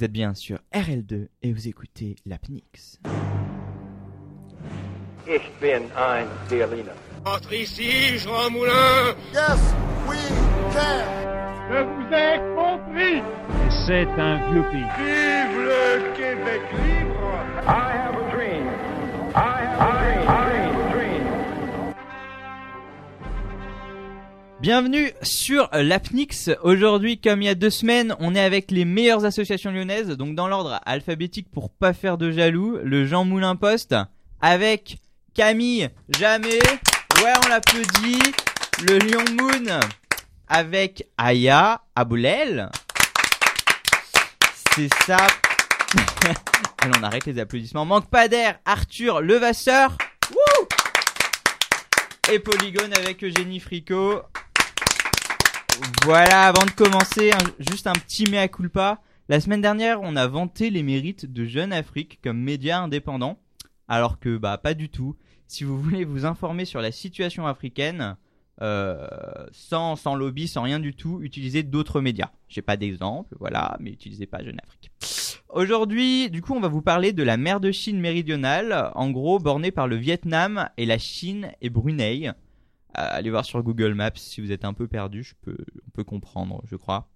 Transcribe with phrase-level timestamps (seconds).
[0.00, 2.98] Vous êtes bien sur RL2 et vous écoutez l'Apnix.
[5.28, 6.96] Ich bin ein Berliner.
[7.26, 9.60] Entre ici, Jean Moulin Yes,
[10.08, 10.16] we
[10.72, 11.04] can.
[11.68, 13.22] Je vous ai compris
[13.86, 14.88] C'est un vieux pays.
[14.96, 17.34] Vive le Québec libre
[17.68, 17.99] I
[24.60, 26.50] Bienvenue sur l'Apnix.
[26.62, 30.34] Aujourd'hui, comme il y a deux semaines, on est avec les meilleures associations lyonnaises, donc
[30.34, 33.94] dans l'ordre alphabétique pour pas faire de jaloux, le Jean Moulin Poste,
[34.42, 34.98] avec
[35.32, 36.58] Camille Jamais,
[37.22, 38.20] ouais on l'applaudit,
[38.86, 39.80] le Lion Moon,
[40.46, 42.68] avec Aya Aboulel.
[44.76, 45.16] C'est ça.
[46.82, 47.86] Allez, on arrête les applaudissements.
[47.86, 49.96] Manque pas d'air, Arthur Levasseur.
[52.30, 54.20] Et Polygone avec Eugénie Fricot.
[56.04, 59.00] Voilà, avant de commencer, juste un petit mea culpa.
[59.28, 63.38] La semaine dernière, on a vanté les mérites de Jeune Afrique comme média indépendant,
[63.86, 65.16] alors que bah pas du tout.
[65.46, 68.16] Si vous voulez vous informer sur la situation africaine,
[68.62, 69.06] euh,
[69.52, 72.30] sans, sans lobby, sans rien du tout, utilisez d'autres médias.
[72.48, 74.90] J'ai pas d'exemple, voilà, mais utilisez pas Jeune Afrique.
[75.48, 79.38] Aujourd'hui, du coup, on va vous parler de la mer de Chine méridionale, en gros
[79.38, 82.30] bornée par le Vietnam et la Chine et Brunei.
[82.94, 86.04] Allez voir sur Google Maps si vous êtes un peu perdu, je peux, on peut
[86.04, 87.08] comprendre, je crois.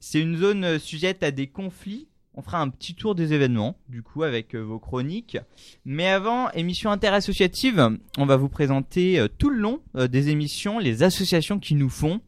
[0.00, 2.08] C'est une zone euh, sujette à des conflits.
[2.34, 5.36] On fera un petit tour des événements, du coup, avec euh, vos chroniques.
[5.84, 11.02] Mais avant, émission interassociative, on va vous présenter euh, tout le long des émissions les
[11.02, 12.20] associations qui nous font.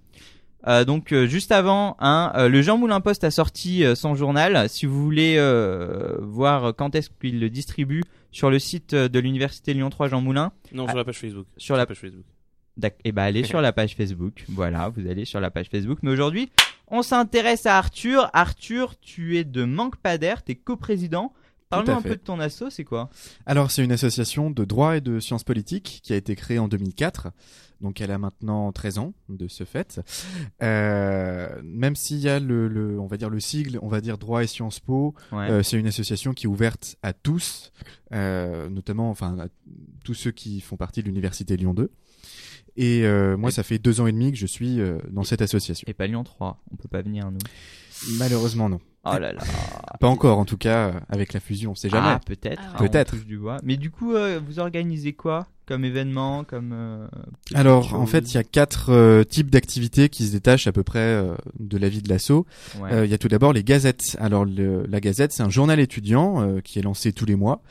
[0.66, 4.68] Euh, donc euh, juste avant, hein, euh, le Jean Moulin Post a sorti son journal.
[4.68, 9.72] Si vous voulez euh, voir quand est-ce qu'il le distribue sur le site de l'université
[9.72, 11.46] Lyon 3 Jean Moulin, Non, sur la page Facebook.
[11.56, 12.24] sur la page Facebook.
[13.04, 14.44] Et bah allez sur la page Facebook.
[14.48, 15.98] Voilà, vous allez sur la page Facebook.
[16.02, 16.50] Mais aujourd'hui,
[16.88, 18.30] on s'intéresse à Arthur.
[18.32, 21.32] Arthur, tu es de Manque pas d'air, t'es coprésident.
[21.68, 23.10] Parle-nous un peu de ton asso, c'est quoi?
[23.46, 26.66] Alors, c'est une association de droit et de sciences politiques qui a été créée en
[26.66, 27.28] 2004.
[27.80, 30.00] Donc, elle a maintenant 13 ans de ce fait.
[30.64, 34.18] Euh, même s'il y a le, le- on va dire le sigle, on va dire
[34.18, 35.48] droit et sciences po, Ouais.
[35.50, 37.72] euh, c'est une association qui est ouverte à tous,
[38.12, 39.46] euh, notamment, enfin, à
[40.04, 41.90] tous ceux qui font partie de l'université Lyon 2.
[42.76, 45.24] Et euh, moi, Et- ça fait deux ans et demi que je suis euh, dans
[45.24, 45.84] cette association.
[45.88, 47.38] Et pas Lyon 3, on peut pas venir nous.
[48.18, 48.80] Malheureusement, non.
[49.04, 49.40] Oh là là.
[49.98, 52.08] Pas encore, en tout cas, euh, avec la fusion, on sait jamais.
[52.08, 52.60] Ah, peut-être.
[52.62, 53.10] Ah hein, Peut-être.
[53.12, 53.56] touche du bois.
[53.62, 55.46] Mais du coup, euh, vous organisez quoi?
[55.70, 57.06] Comme événement, comme euh,
[57.54, 60.82] Alors, en fait, il y a quatre euh, types d'activités qui se détachent à peu
[60.82, 62.44] près euh, de la vie de l'assaut.
[62.80, 63.04] Ouais.
[63.06, 64.16] Il y a tout d'abord les gazettes.
[64.18, 67.62] Alors, le- la gazette, c'est un journal étudiant qui est lancé tous les mois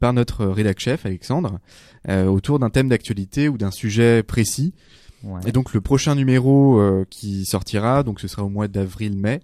[0.00, 1.60] par notre rédac chef Alexandre
[2.08, 4.74] autour d'un thème d'actualité ou d'un sujet précis.
[5.22, 5.40] Ouais.
[5.46, 6.78] Et donc, le prochain numéro
[7.08, 9.40] qui sortira, donc ce sera au mois d'avril-mai.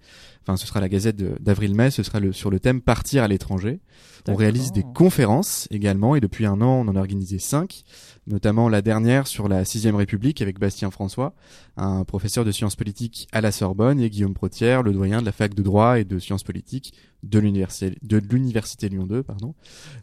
[0.47, 1.91] Enfin, ce sera la gazette d'avril-mai.
[1.91, 3.81] Ce sera le, sur le thème partir à l'étranger.
[4.29, 7.84] On réalise des conférences également, et depuis un an, on en a organisé cinq,
[8.27, 11.33] notamment la dernière sur la sixième République avec Bastien François,
[11.77, 15.31] un professeur de sciences politiques à la Sorbonne, et Guillaume Protière, le doyen de la
[15.33, 16.93] fac de droit et de sciences politiques
[17.23, 19.55] de l'université de l'université Lyon 2, pardon,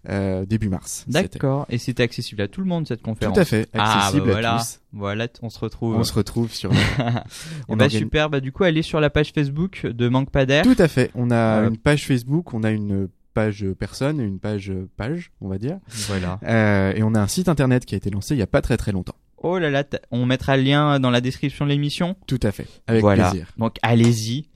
[0.10, 1.06] euh, début mars.
[1.08, 1.66] D'accord.
[1.70, 3.38] Et c'était accessible à tout le monde cette Tout conférence.
[3.38, 4.56] à fait, Ah, accessible bah voilà.
[4.56, 4.80] à tous.
[4.94, 5.96] Voilà, on se retrouve.
[5.96, 6.72] On se retrouve sur.
[7.68, 8.30] On bah, super.
[8.30, 10.30] Bah du coup, allez sur la page Facebook de Manque
[10.64, 11.12] Tout à fait.
[11.16, 15.32] On a Euh, une page Facebook, on a une page personne et une page page,
[15.42, 15.78] on va dire.
[16.08, 16.40] Voilà.
[16.44, 18.62] Euh, et on a un site internet qui a été lancé il y a pas
[18.62, 19.16] très très longtemps.
[19.46, 22.16] Oh là là, on mettra le lien dans la description de l'émission.
[22.28, 23.30] Tout à fait, avec voilà.
[23.30, 23.48] plaisir.
[23.58, 24.48] Donc allez-y.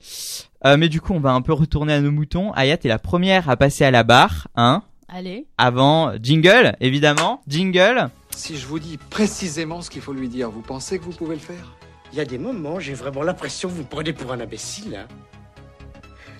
[0.64, 2.52] Euh, mais du coup, on va un peu retourner à nos moutons.
[2.52, 5.46] Aya, t'es la première à passer à la barre, hein Allez.
[5.58, 8.08] Avant jingle, évidemment, jingle.
[8.30, 11.34] Si je vous dis précisément ce qu'il faut lui dire, vous pensez que vous pouvez
[11.34, 11.76] le faire?
[12.12, 14.96] Il y a des moments, j'ai vraiment l'impression que vous me prenez pour un imbécile.
[14.96, 15.06] hein.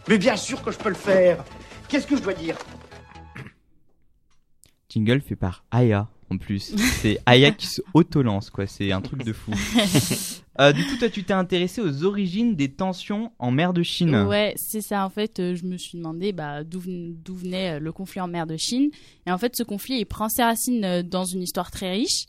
[0.08, 1.44] Mais bien sûr que je peux le faire.
[1.88, 2.56] Qu'est-ce que je dois dire
[4.88, 6.74] Jingle fait par Aya en plus.
[7.00, 8.66] C'est Aya qui se auto-lance, quoi.
[8.66, 9.52] C'est un truc de fou.
[10.60, 14.24] Euh, du coup, toi, tu t'es intéressé aux origines des tensions en mer de Chine.
[14.26, 15.04] Ouais, c'est ça.
[15.06, 18.20] En fait, euh, je me suis demandé bah, d'où ven- d'où venait euh, le conflit
[18.20, 18.90] en mer de Chine.
[19.28, 22.26] Et en fait, ce conflit, il prend ses racines dans une histoire très riche.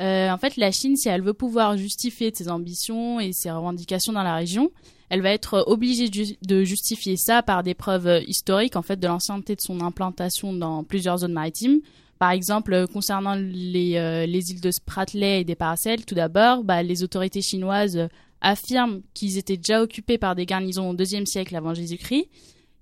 [0.00, 4.12] Euh, en fait, la Chine, si elle veut pouvoir justifier ses ambitions et ses revendications
[4.12, 4.70] dans la région,
[5.08, 6.10] elle va être obligée
[6.42, 10.84] de justifier ça par des preuves historiques, en fait, de l'ancienneté de son implantation dans
[10.84, 11.80] plusieurs zones maritimes.
[12.18, 16.64] Par exemple, euh, concernant les, euh, les îles de Spratly et des Paracels, tout d'abord,
[16.64, 18.08] bah, les autorités chinoises
[18.40, 22.28] affirment qu'ils étaient déjà occupés par des garnisons au IIe siècle avant Jésus-Christ.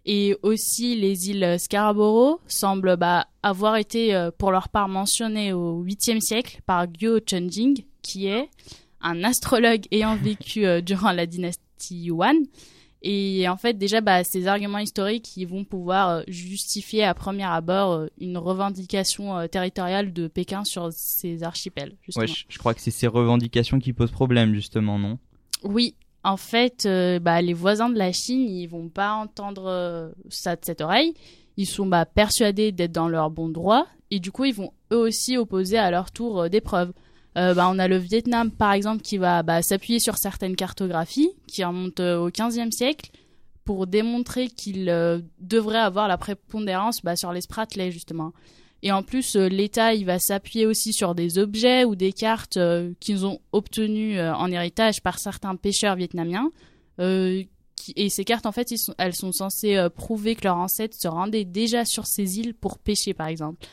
[0.07, 5.83] Et aussi, les îles Scarborough semblent bah, avoir été, euh, pour leur part, mentionnées au
[5.83, 8.51] 8e siècle par Guo Chunjing, qui est
[9.01, 12.37] un astrologue ayant vécu euh, durant la dynastie Yuan.
[13.07, 17.45] Et en fait, déjà, bah, ces arguments historiques, ils vont pouvoir euh, justifier à premier
[17.45, 21.97] abord une revendication territoriale de Pékin sur ces archipels.
[22.03, 22.27] Justement.
[22.27, 25.19] Ouais, je, je crois que c'est ces revendications qui posent problème, justement, non?
[25.63, 30.09] Oui, en fait, euh, bah, les voisins de la Chine, ils vont pas entendre euh,
[30.31, 31.15] ça de cette oreille.
[31.57, 34.99] Ils sont bah, persuadés d'être dans leur bon droit et du coup, ils vont eux
[34.99, 36.93] aussi opposer à leur tour euh, des preuves.
[37.37, 41.31] Euh, bah, on a le Vietnam, par exemple, qui va bah, s'appuyer sur certaines cartographies
[41.47, 43.11] qui remontent au XVe siècle
[43.65, 44.87] pour démontrer qu'il
[45.41, 48.33] devrait avoir la prépondérance bah, sur les Spratley, justement.
[48.85, 52.93] Et en plus, euh, l'État, va s'appuyer aussi sur des objets ou des cartes euh,
[53.01, 56.53] qu'ils ont obtenues euh, en héritage par certains pêcheurs vietnamiens.
[56.99, 61.85] Et ces cartes, en fait, elles sont censées prouver que leurs ancêtres se rendaient déjà
[61.85, 63.67] sur ces îles pour pêcher, par exemple.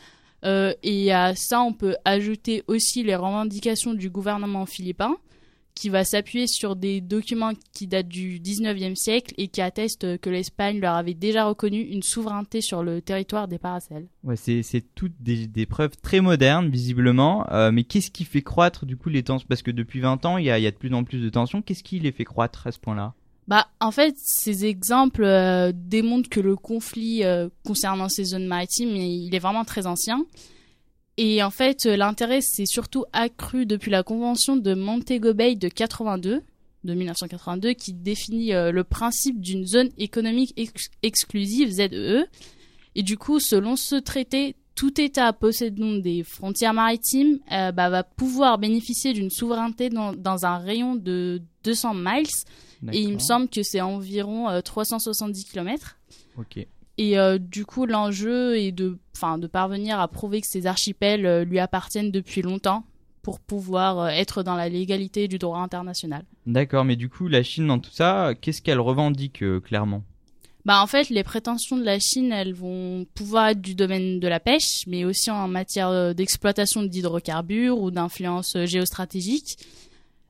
[0.43, 5.17] Et à ça, on peut ajouter aussi les revendications du gouvernement philippin,
[5.75, 10.29] qui va s'appuyer sur des documents qui datent du 19e siècle et qui attestent que
[10.29, 14.07] l'Espagne leur avait déjà reconnu une souveraineté sur le territoire des Paracels.
[14.23, 17.45] Ouais, c'est toutes des, des preuves très modernes, visiblement.
[17.51, 19.47] Euh, mais qu'est-ce qui fait croître, du coup, les tensions?
[19.47, 21.29] Parce que depuis 20 ans, il y a, y a de plus en plus de
[21.29, 21.61] tensions.
[21.61, 23.13] Qu'est-ce qui les fait croître à ce point-là?
[23.47, 28.95] Bah, en fait, ces exemples euh, démontrent que le conflit euh, concernant ces zones maritimes,
[28.95, 30.25] il est vraiment très ancien.
[31.17, 35.67] Et en fait, euh, l'intérêt s'est surtout accru depuis la convention de Montego Bay de
[35.67, 36.41] 82,
[36.83, 42.25] de 1982, qui définit euh, le principe d'une zone économique ex- exclusive ZEE.
[42.95, 48.03] Et du coup, selon ce traité, tout État possédant des frontières maritimes euh, bah, va
[48.03, 52.25] pouvoir bénéficier d'une souveraineté dans, dans un rayon de 200 miles
[52.91, 55.97] et il me semble que c'est environ euh, 370 km.
[56.37, 56.65] Ok.
[56.97, 61.25] Et euh, du coup, l'enjeu est de, enfin, de parvenir à prouver que ces archipels
[61.25, 62.83] euh, lui appartiennent depuis longtemps
[63.21, 66.25] pour pouvoir euh, être dans la légalité du droit international.
[66.45, 70.03] D'accord, mais du coup, la Chine, dans tout ça, qu'est-ce qu'elle revendique euh, clairement?
[70.65, 74.27] Bah, en fait, les prétentions de la Chine, elles vont pouvoir être du domaine de
[74.27, 79.57] la pêche, mais aussi en matière d'exploitation d'hydrocarbures ou d'influence géostratégique.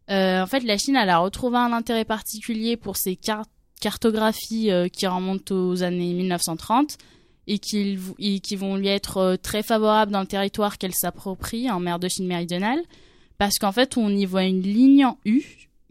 [0.10, 3.46] Euh, en fait, la Chine, elle a retrouvé un intérêt particulier pour ces car-
[3.82, 6.98] cartographies euh, qui remontent aux années 1930
[7.48, 11.82] et qui, et vont lui être euh, très favorables dans le territoire qu'elle s'approprie en
[11.82, 12.80] mer de Chine méridionale,
[13.38, 15.44] parce qu'en fait, on y voit une ligne en U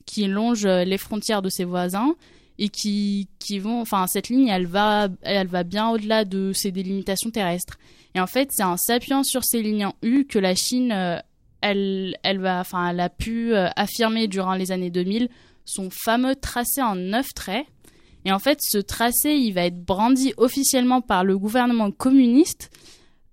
[0.06, 2.14] qui longe euh, les frontières de ses voisins
[2.58, 3.26] et qui,
[3.58, 7.78] vont, enfin, cette ligne, elle va, elle va bien au-delà de ses délimitations terrestres.
[8.14, 10.92] Et en fait, c'est en s'appuyant sur ces lignes en U que la Chine,
[11.62, 15.30] elle, elle va, enfin, elle a pu affirmer durant les années 2000
[15.70, 17.66] son fameux tracé en neuf traits.
[18.24, 22.70] Et en fait, ce tracé, il va être brandi officiellement par le gouvernement communiste.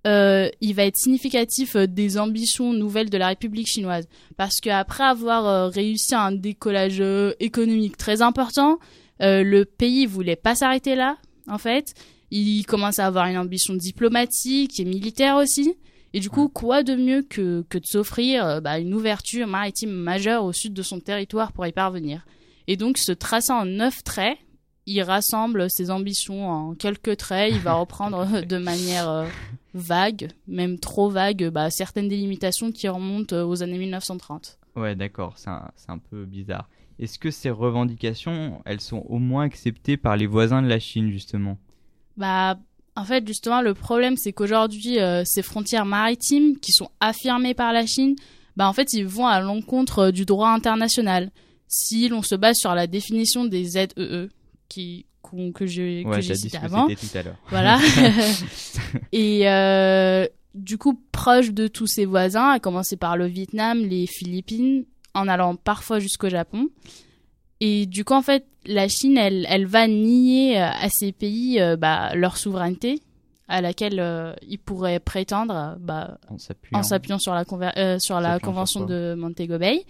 [0.05, 4.07] Euh, il va être significatif euh, des ambitions nouvelles de la République chinoise.
[4.37, 7.03] Parce qu'après avoir euh, réussi un décollage
[7.39, 8.79] économique très important,
[9.21, 11.17] euh, le pays voulait pas s'arrêter là,
[11.47, 11.93] en fait.
[12.31, 15.75] Il commence à avoir une ambition diplomatique et militaire aussi.
[16.13, 20.45] Et du coup, quoi de mieux que, que de s'offrir bah, une ouverture maritime majeure
[20.45, 22.25] au sud de son territoire pour y parvenir?
[22.67, 24.37] Et donc, ce tracé en neuf traits,
[24.87, 27.53] il rassemble ses ambitions en quelques traits.
[27.53, 29.27] Il va reprendre de manière euh,
[29.73, 34.57] vague, même trop vague, bah, certaines délimitations qui remontent euh, aux années 1930.
[34.75, 36.69] Ouais, d'accord, c'est un, peu bizarre.
[36.99, 41.11] Est-ce que ces revendications, elles sont au moins acceptées par les voisins de la Chine,
[41.11, 41.57] justement?
[42.15, 42.57] Bah,
[42.95, 47.73] en fait, justement, le problème, c'est qu'aujourd'hui, euh, ces frontières maritimes qui sont affirmées par
[47.73, 48.15] la Chine,
[48.55, 51.31] bah, en fait, ils vont à l'encontre du droit international.
[51.67, 54.29] Si l'on se base sur la définition des ZEE,
[54.69, 56.87] qui, qu'on- que j'ai Ouais, cité avant.
[56.87, 57.33] tout à.
[57.49, 57.79] Voilà.
[59.11, 64.07] et euh, du coup, proche de tous ses voisins, à commencer par le Vietnam, les
[64.07, 66.69] Philippines, en allant parfois jusqu'au Japon.
[67.59, 71.59] Et du coup, en fait, la Chine, elle, elle va nier euh, à ces pays
[71.59, 73.01] euh, bah, leur souveraineté,
[73.47, 76.37] à laquelle euh, ils pourraient prétendre bah, En
[76.83, 77.17] s'appuyant.
[77.17, 79.83] sur la, conver- sur la S'appuyant sur convention de Montego Bay.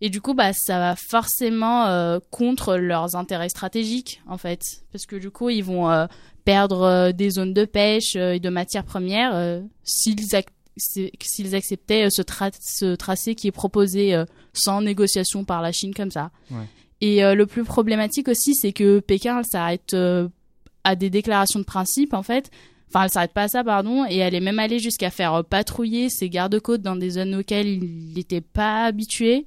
[0.00, 4.62] Et du coup, bah, ça va forcément euh, contre leurs intérêts stratégiques, en fait.
[4.92, 6.06] Parce que du coup, ils vont euh,
[6.44, 12.54] perdre euh, des zones de pêche et de matières premières s'ils ac- acceptaient ce, tra-
[12.60, 16.30] ce tracé qui est proposé sans négociation par la Chine comme ça.
[16.50, 16.64] Ouais.
[17.02, 19.96] Et le plus problématique aussi, c'est que Pékin elle s'arrête
[20.84, 22.50] à des déclarations de principe, en fait.
[22.88, 26.08] Enfin, elle s'arrête pas à ça, pardon, et elle est même allée jusqu'à faire patrouiller
[26.08, 29.46] ses gardes-côtes dans des zones auxquelles il n'était pas habitué,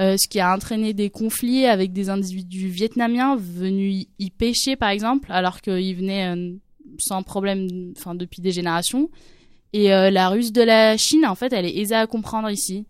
[0.00, 4.90] euh, ce qui a entraîné des conflits avec des individus vietnamiens venus y- pêcher, par
[4.90, 6.52] exemple, alors qu'ils venaient euh,
[6.98, 9.10] sans problème, depuis des générations.
[9.72, 12.86] Et euh, la ruse de la Chine, en fait, elle est aisée à comprendre ici.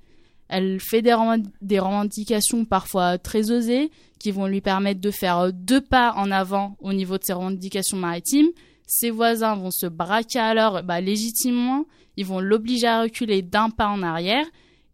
[0.49, 1.15] Elle fait des,
[1.63, 6.31] des revendications parfois très osées qui vont lui permettre de faire euh, deux pas en
[6.31, 8.49] avant au niveau de ses revendications maritimes.
[8.87, 13.89] Ses voisins vont se braquer l'heure bah, légitimement, ils vont l'obliger à reculer d'un pas
[13.89, 14.45] en arrière.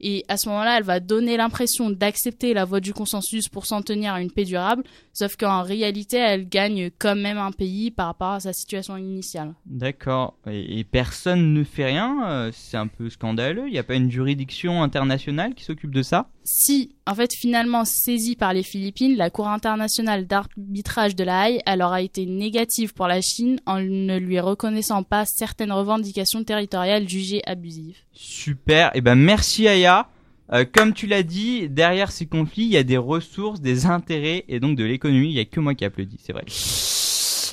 [0.01, 3.83] Et à ce moment-là, elle va donner l'impression d'accepter la voie du consensus pour s'en
[3.83, 8.07] tenir à une paix durable, sauf qu'en réalité, elle gagne quand même un pays par
[8.07, 9.55] rapport à sa situation initiale.
[9.67, 10.35] D'accord.
[10.51, 12.29] Et, personne ne fait rien.
[12.29, 13.65] euh, C'est un peu scandaleux.
[13.67, 16.31] Il n'y a pas une juridiction internationale qui s'occupe de ça?
[16.53, 21.63] Si, en fait, finalement saisie par les Philippines, la Cour internationale d'arbitrage de la Haye,
[21.65, 27.09] elle aura été négative pour la Chine en ne lui reconnaissant pas certaines revendications territoriales
[27.09, 27.99] jugées abusives.
[28.13, 28.91] Super.
[28.97, 30.09] Et ben merci Aya.
[30.53, 34.45] Euh, comme tu l'as dit, derrière ces conflits, il y a des ressources, des intérêts
[34.49, 35.29] et donc de l'économie.
[35.29, 36.45] Il y a que moi qui applaudis, c'est vrai.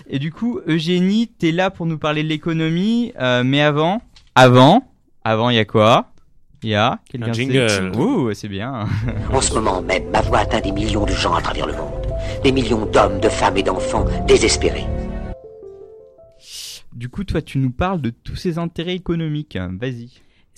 [0.10, 4.02] Et du coup, Eugénie, t'es là pour nous parler de l'économie, euh, mais avant,
[4.34, 4.92] avant,
[5.24, 6.12] avant, il y a quoi?
[6.64, 7.92] Il y a quelqu'un Un sait jingle.
[7.98, 8.88] Ouh, c'est bien.
[9.34, 12.08] En ce moment même, ma voix atteint des millions de gens à travers le monde.
[12.44, 14.88] Des millions d'hommes, de femmes et d'enfants désespérés.
[16.94, 19.58] Du coup, toi, tu nous parles de tous ces intérêts économiques.
[19.80, 20.10] Vas-y.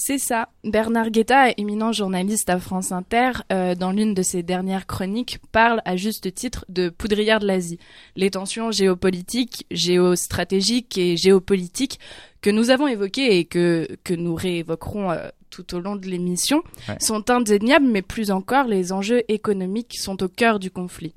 [0.02, 0.48] C'est ça.
[0.64, 5.82] Bernard Guetta, éminent journaliste à France Inter, euh, dans l'une de ses dernières chroniques, parle
[5.84, 7.80] à juste titre de poudrière de l'Asie.
[8.16, 12.00] Les tensions géopolitiques, géostratégiques et géopolitiques
[12.42, 16.64] que nous avons évoquées et que, que nous réévoquerons euh, tout au long de l'émission
[16.88, 16.98] Ouais.
[17.00, 21.14] sont indéniables, mais plus encore, les enjeux économiques sont au cœur du conflit.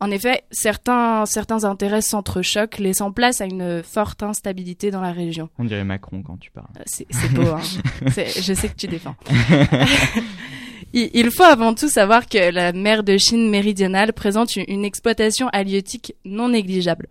[0.00, 5.48] En effet, certains, certains intérêts s'entrechoquent, laissant place à une forte instabilité dans la région.
[5.58, 6.68] On dirait Macron quand tu parles.
[6.86, 7.60] C'est beau, hein.
[8.06, 9.16] Je sais que tu défends.
[10.92, 16.14] il, faut avant tout savoir que la mer de Chine méridionale présente une exploitation halieutique
[16.24, 17.08] non négligeable.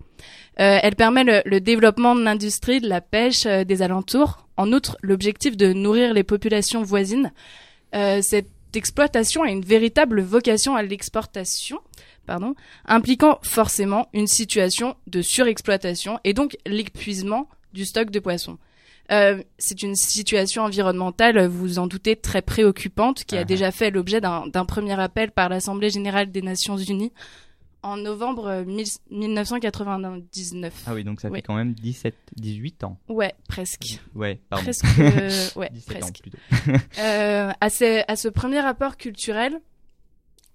[0.60, 4.48] Euh, elle permet le, le développement de l'industrie de la pêche euh, des alentours.
[4.58, 7.32] En outre, l'objectif de nourrir les populations voisines.
[7.94, 11.80] Euh, cette exploitation a une véritable vocation à l'exportation,
[12.26, 18.58] pardon, impliquant forcément une situation de surexploitation et donc l'épuisement du stock de poissons.
[19.12, 23.46] Euh, c'est une situation environnementale, vous vous en doutez, très préoccupante, qui a Ah.
[23.46, 27.14] déjà fait l'objet d'un premier appel par l'Assemblée générale des Nations unies
[27.84, 30.74] en novembre euh, mille- 1999.
[30.88, 32.98] Ah oui, donc ça fait quand même 17, 18 ans.
[33.10, 34.00] Ouais, presque.
[34.16, 34.64] Ouais, pardon.
[34.64, 34.86] Presque.
[35.00, 36.22] euh, ouais, 17 ans presque.
[36.22, 36.38] plutôt.
[37.00, 39.60] Euh, à, ce, à ce premier rapport culturel,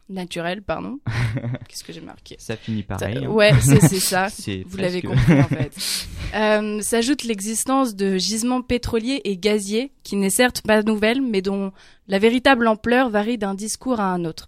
[0.08, 0.98] naturel, pardon.
[1.68, 3.24] Qu'est-ce que j'ai marqué Ça finit Ça- pareil.
[3.24, 3.28] hein.
[3.30, 4.28] Ouais, c'est ça.
[4.66, 6.06] Vous l'avez compris en fait.
[6.34, 11.72] Euh, S'ajoute l'existence de gisements pétroliers et gaziers qui n'est certes pas nouvelle, mais dont
[12.08, 14.46] la véritable ampleur varie d'un discours à un autre.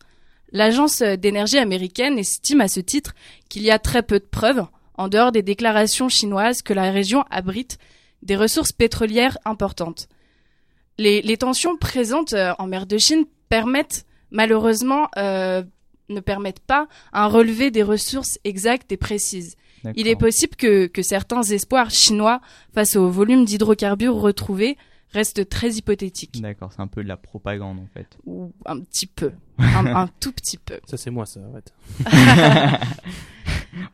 [0.54, 3.12] L'agence d'énergie américaine estime à ce titre
[3.49, 4.64] qu'il y a très peu de preuves,
[4.96, 7.78] en dehors des déclarations chinoises, que la région abrite
[8.23, 10.08] des ressources pétrolières importantes.
[10.96, 15.64] Les, les tensions présentes euh, en mer de Chine permettent malheureusement euh,
[16.08, 19.56] ne permettent pas un relevé des ressources exactes et précises.
[19.96, 22.40] Il est possible que, que certains espoirs chinois
[22.73, 24.78] face au volume d'hydrocarbures retrouvés
[25.14, 26.40] restent très hypothétiques.
[26.42, 28.18] D'accord, c'est un peu de la propagande en fait.
[28.26, 29.33] Ou un petit peu.
[29.59, 30.80] Un, un tout petit peu.
[30.85, 31.73] Ça, c'est moi, ça, arrête.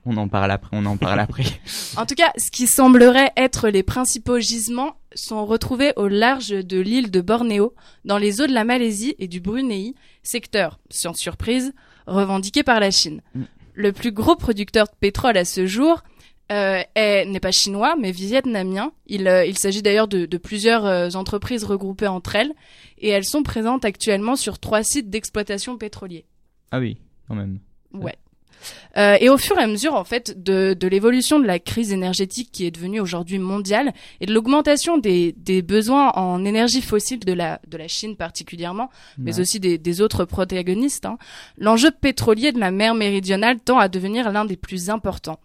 [0.06, 1.44] On en parle après, on en parle après.
[1.96, 6.78] En tout cas, ce qui semblerait être les principaux gisements sont retrouvés au large de
[6.78, 7.74] l'île de Bornéo,
[8.04, 11.72] dans les eaux de la Malaisie et du Brunei, secteur, sans surprise,
[12.06, 13.22] revendiqué par la Chine.
[13.34, 13.42] Mm.
[13.74, 16.02] Le plus gros producteur de pétrole à ce jour
[16.50, 18.92] euh, est- n'est pas chinois, mais vietnamien.
[19.06, 22.52] Il, euh, il s'agit d'ailleurs de, de plusieurs euh, entreprises regroupées entre elles,
[22.98, 26.24] et elles sont présentes actuellement sur trois sites d'exploitation pétrolier.
[26.70, 27.60] Ah oui, quand même.
[27.92, 28.16] Ouais.
[28.98, 31.92] Euh, et au fur et à mesure, en fait, de, de l'évolution de la crise
[31.94, 37.20] énergétique qui est devenue aujourd'hui mondiale et de l'augmentation des, des besoins en énergie fossile
[37.20, 41.16] de la, de la Chine particulièrement, mais aussi des, des autres protagonistes, hein,
[41.56, 45.40] l'enjeu pétrolier de la mer méridionale tend à devenir l'un des plus importants.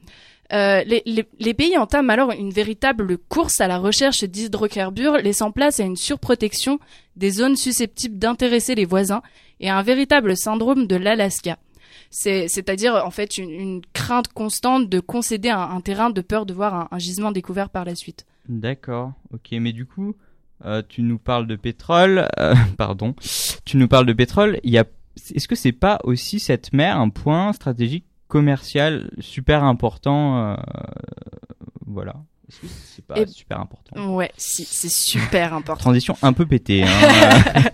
[0.55, 5.83] Euh, les, pays entament alors une véritable course à la recherche d'hydrocarbures, laissant place à
[5.83, 6.79] une surprotection
[7.17, 9.21] des zones susceptibles d'intéresser les voisins
[9.59, 11.57] et à un véritable syndrome de l'Alaska.
[12.09, 16.53] C'est, c'est-à-dire en fait une, crainte constante de concéder un, un terrain de peur de
[16.53, 18.25] voir un, gisement découvert par la suite.
[18.47, 20.15] D'accord, ok, mais du coup,
[20.63, 23.13] euh, tu nous parles de pétrole, euh, pardon,
[23.65, 24.83] tu nous parles de pétrole, a,
[25.33, 28.05] est-ce que c'est pas aussi cette mer un point stratégique
[28.35, 30.55] commercial super important, euh,
[31.87, 32.15] voilà.
[32.47, 35.81] Est-ce que c'est pas Et- super important Ouais, si, c'est super important.
[35.81, 36.83] Transition un peu pétée.
[36.83, 36.89] Hein.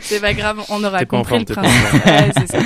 [0.00, 2.04] c'est pas grave, on aura compris le principe.
[2.06, 2.58] Ouais, c'est ça.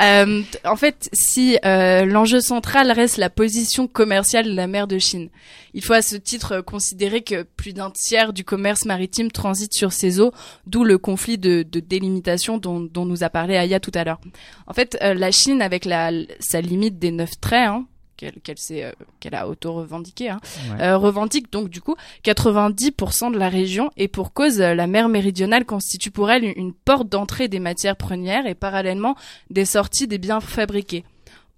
[0.00, 4.98] Euh, en fait, si euh, l'enjeu central reste la position commerciale de la mer de
[4.98, 5.28] Chine,
[5.72, 9.92] il faut à ce titre considérer que plus d'un tiers du commerce maritime transite sur
[9.92, 10.32] ces eaux,
[10.66, 14.20] d'où le conflit de, de délimitation dont, dont nous a parlé Aya tout à l'heure.
[14.66, 17.86] En fait, euh, la Chine, avec la, sa limite des neuf traits, hein,
[18.16, 18.92] qu'elle s'est, euh,
[19.32, 20.40] a auto-revendiqué, hein,
[20.72, 20.82] Ouais.
[20.82, 25.08] euh, revendique donc du coup 90% de la région et pour cause, euh, la mer
[25.08, 29.16] méridionale constitue pour elle une, une porte d'entrée des matières premières et parallèlement
[29.50, 31.04] des sorties des biens fabriqués.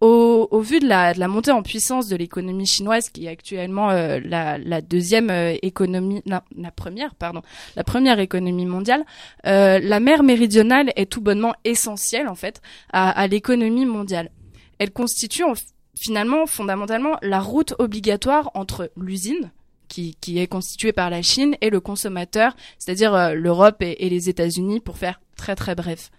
[0.03, 3.29] Au, au vu de la, de la montée en puissance de l'économie chinoise, qui est
[3.31, 5.31] actuellement euh, la, la deuxième
[5.63, 7.41] économie, la, la première, pardon,
[7.77, 9.07] la première économie mondiale,
[9.45, 12.61] la mer méridionale est tout bonnement essentielle en fait
[12.93, 14.31] à, à l'économie mondiale.
[14.79, 15.55] Elle constitue en-
[15.99, 19.51] finalement fondamentalement la route obligatoire entre l'usine
[19.89, 24.81] qui, est constituée par la Chine et le consommateur, c'est-à-dire euh, l'Europe et, les États-Unis
[24.81, 26.11] pour faire très très bref.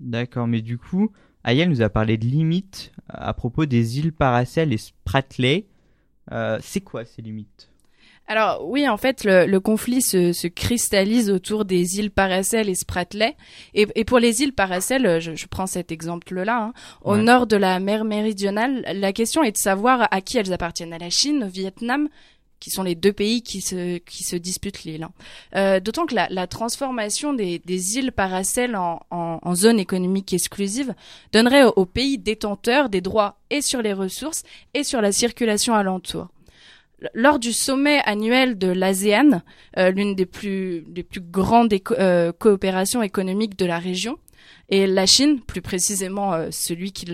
[0.00, 1.12] D'accord, mais du coup,
[1.44, 5.66] Ayel nous a parlé de limites à propos des îles Paracel et Spratly.
[6.32, 7.71] Euh, c'est quoi ces limites?
[8.28, 12.74] Alors oui, en fait, le, le conflit se, se cristallise autour des îles Paracel et
[12.74, 13.34] Spratly.
[13.74, 17.22] Et, et pour les îles Paracel, je, je prends cet exemple-là, hein, au Ouais.
[17.22, 20.98] nord de la mer méridionale, la question est de savoir à qui elles appartiennent, à
[20.98, 22.08] la Chine, au Vietnam,
[22.60, 25.02] qui sont les deux pays qui se, qui se disputent l'île.
[25.02, 25.10] hein.
[25.56, 30.32] Euh, D'autant que la, la transformation des, des îles Paracel en, en, en zone économique
[30.32, 30.94] exclusive
[31.32, 35.74] donnerait aux, aux pays détenteurs des droits et sur les ressources et sur la circulation
[35.74, 36.28] alentour
[37.14, 39.42] lors du sommet annuel de l'ASEAN,
[39.78, 44.18] euh, l'une des plus, des plus grandes euh, coopérations économiques de la région,
[44.68, 47.06] et la Chine, plus précisément euh, celui qui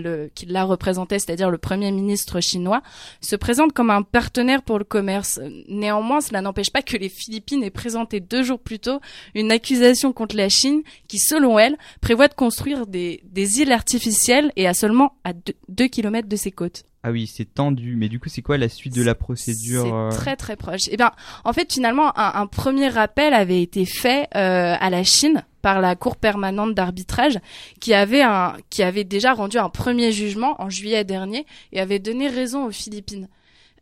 [0.47, 2.83] l'a représenté, c'est-à-dire le Premier ministre chinois,
[3.21, 5.41] se présente comme un partenaire pour le commerce.
[5.69, 9.01] Néanmoins, cela n'empêche pas que les Philippines aient présenté deux jours plus tôt
[9.35, 14.53] une accusation contre la Chine qui, selon elle, prévoit de construire des, des îles artificielles
[14.57, 16.85] et à seulement à 2 km de ses côtes.
[17.03, 17.95] Ah oui, c'est tendu.
[17.97, 20.89] Mais du coup, c'est quoi la suite de la procédure C'est euh, très très proche.
[20.91, 21.13] Eh bien,
[21.45, 25.81] en fait, finalement, un, un premier rappel avait été fait euh, à la Chine par
[25.81, 27.39] la Cour permanente d'arbitrage,
[27.81, 31.99] qui avait un, qui avait déjà rendu un premier jugement en juillet dernier et avait
[31.99, 33.29] donné raison aux Philippines.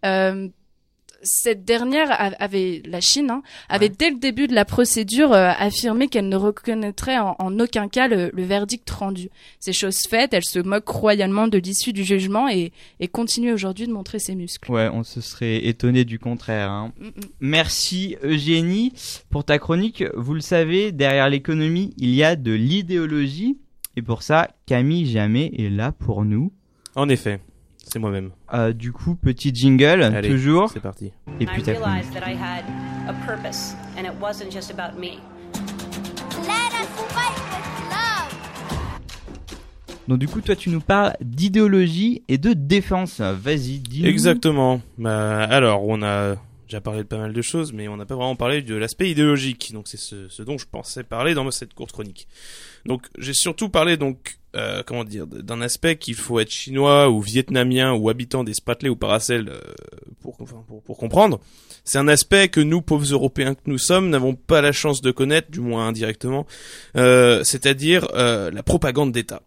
[0.04, 0.49] Euh,
[1.22, 6.09] cette dernière avait, la Chine, hein, avait dès le début de la procédure euh, affirmé
[6.09, 9.29] qu'elle ne reconnaîtrait en, en aucun cas le, le verdict rendu.
[9.61, 13.87] C'est chose faite, elle se moque royalement de l'issue du jugement et, et continue aujourd'hui
[13.87, 14.70] de montrer ses muscles.
[14.70, 16.70] Ouais, on se serait étonné du contraire.
[16.70, 16.92] Hein.
[16.98, 17.11] Mm, mm.
[17.40, 18.92] Merci Eugénie
[19.31, 20.05] pour ta chronique.
[20.14, 23.59] Vous le savez, derrière l'économie, il y a de l'idéologie.
[23.96, 26.52] Et pour ça, Camille Jamais est là pour nous.
[26.94, 27.40] En effet,
[27.88, 28.31] c'est moi-même.
[28.53, 30.70] Euh, du coup, petit jingle, Allez, toujours.
[30.70, 31.12] C'est parti.
[31.40, 32.05] Et puis I ta chronique.
[32.05, 32.64] realized that I had
[33.09, 35.18] a purpose, and it wasn't just about me.
[36.42, 38.33] Let us fight with love.
[40.09, 43.20] Donc du coup, toi, tu nous parles d'idéologie et de défense.
[43.20, 44.09] Vas-y, dis-nous.
[44.09, 44.81] Exactement.
[44.99, 46.35] Bah, alors, on a
[46.66, 49.11] déjà parlé de pas mal de choses, mais on n'a pas vraiment parlé de l'aspect
[49.11, 49.72] idéologique.
[49.72, 52.29] Donc, c'est ce, ce dont je pensais parler dans cette courte chronique.
[52.85, 57.20] Donc, j'ai surtout parlé donc, euh, comment dire, d'un aspect qu'il faut être chinois ou
[57.20, 59.61] vietnamien ou habitant des Spratly ou Paracel euh,
[60.20, 61.40] pour, enfin, pour, pour comprendre.
[61.85, 65.12] C'est un aspect que nous, pauvres Européens que nous sommes, n'avons pas la chance de
[65.12, 66.46] connaître, du moins indirectement,
[66.96, 69.42] euh, c'est-à-dire euh, la propagande d'État.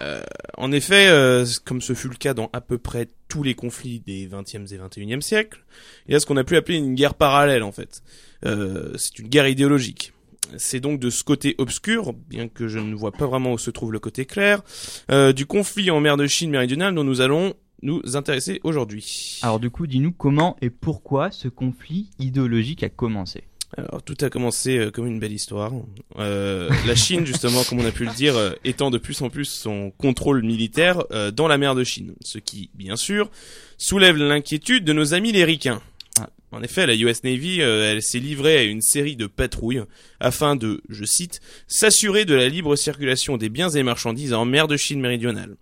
[0.00, 0.22] Euh,
[0.56, 4.00] en effet, euh, comme ce fut le cas dans à peu près tous les conflits
[4.00, 5.64] des 20e et 21e siècles,
[6.06, 8.02] il y a ce qu'on a pu appeler une guerre parallèle en fait.
[8.44, 10.12] Euh, c'est une guerre idéologique.
[10.58, 13.70] C'est donc de ce côté obscur, bien que je ne vois pas vraiment où se
[13.70, 14.62] trouve le côté clair,
[15.34, 19.38] du conflit en mer de Chine méridionale dont nous allons nous intéresser aujourd'hui.
[19.42, 23.44] Alors du coup, dis-nous comment et pourquoi ce conflit idéologique a commencé.
[23.78, 25.72] Alors tout a commencé euh, comme une belle histoire.
[26.18, 29.30] Euh, la Chine, justement, comme on a pu le dire, euh, étend de plus en
[29.30, 33.30] plus son contrôle militaire dans la mer de Chine, ce qui, bien sûr,
[33.78, 35.80] soulève l'inquiétude de nos amis les ricains.
[36.50, 39.82] En effet, la US Navy, elle s'est livrée à une série de patrouilles
[40.20, 44.68] afin de, je cite, s'assurer de la libre circulation des biens et marchandises en mer
[44.68, 45.56] de Chine méridionale.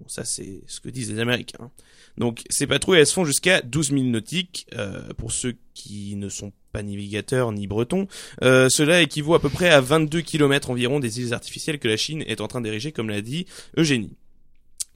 [0.00, 1.70] Bon, ça c'est ce que disent les Américains.
[2.18, 4.66] Donc ces patrouilles, elles se font jusqu'à 12 000 nautiques.
[4.74, 8.06] Euh, pour ceux qui ne sont pas navigateurs ni bretons,
[8.42, 11.96] euh, cela équivaut à peu près à 22 km environ des îles artificielles que la
[11.96, 13.46] Chine est en train d'ériger, comme l'a dit
[13.76, 14.16] Eugénie.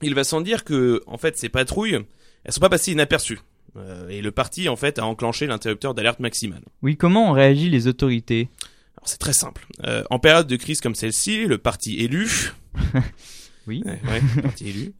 [0.01, 1.99] Il va sans dire que, en fait, ces patrouilles,
[2.43, 3.39] elles sont pas passées inaperçues.
[3.75, 6.61] Euh, et le parti, en fait, a enclenché l'interrupteur d'alerte maximale.
[6.81, 8.49] Oui, comment ont réagi les autorités?
[8.97, 9.67] Alors c'est très simple.
[9.85, 12.51] Euh, en période de crise comme celle-ci, le parti élu,
[13.67, 14.93] Oui, ouais, ouais, le parti élu,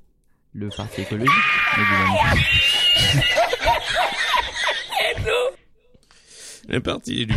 [0.57, 1.29] le parti écologique.
[6.69, 7.33] Le parti élu.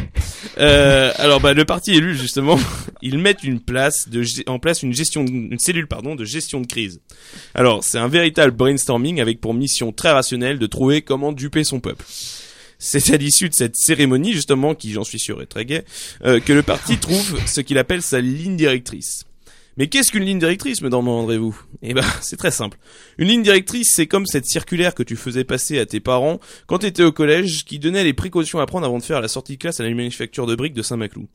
[0.59, 2.59] Euh, alors bah le parti élu justement,
[3.03, 6.67] ils mettent une place de en place une gestion une cellule pardon de gestion de
[6.67, 7.01] crise.
[7.55, 11.79] Alors c'est un véritable brainstorming avec pour mission très rationnelle de trouver comment duper son
[11.79, 12.05] peuple.
[12.81, 15.85] C'est à l'issue de cette cérémonie justement qui j'en suis sûr est très gai
[16.25, 19.27] euh, que le parti trouve ce qu'il appelle sa ligne directrice.
[19.81, 21.59] Mais qu'est-ce qu'une ligne directrice, me demanderez-vous?
[21.81, 22.77] Eh ben, c'est très simple.
[23.16, 26.81] Une ligne directrice, c'est comme cette circulaire que tu faisais passer à tes parents quand
[26.81, 29.55] tu étais au collège, qui donnait les précautions à prendre avant de faire la sortie
[29.55, 31.29] de classe à la manufacture de briques de Saint-Maclou.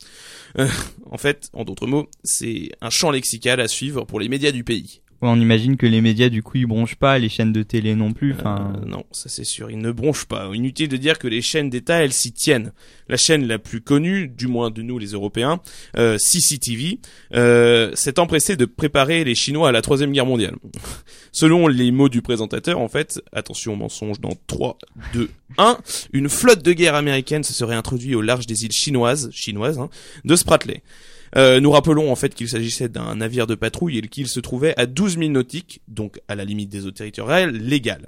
[0.59, 0.67] Euh,
[1.09, 4.63] en fait, en d'autres mots, c'est un champ lexical à suivre pour les médias du
[4.63, 5.01] pays.
[5.21, 7.95] Ouais, on imagine que les médias du coup ils bronchent pas, les chaînes de télé
[7.95, 8.33] non plus.
[8.33, 10.49] Enfin, Euh, non, ça c'est sûr, ils ne bronchent pas.
[10.53, 12.73] Inutile de dire que les chaînes d'État, elles s'y tiennent.
[13.07, 15.59] La chaîne la plus connue, du moins de nous les Européens,
[15.97, 16.99] euh, CCTV,
[17.33, 20.55] euh, s'est empressée de préparer les Chinois à la Troisième Guerre mondiale.
[21.31, 24.77] Selon les mots du présentateur, en fait, attention mensonge dans 3,
[25.13, 25.77] 2, 1,
[26.13, 29.89] une flotte de guerre américaine se serait introduite au large des îles chinoises, chinoises, hein,
[30.23, 30.81] de Spratly.
[31.37, 34.73] Euh, nous rappelons en fait qu'il s'agissait d'un navire de patrouille et qu'il se trouvait
[34.77, 38.07] à 12 000 nautiques, donc à la limite des eaux territoriales légales.